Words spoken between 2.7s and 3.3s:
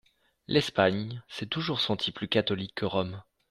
que Rome.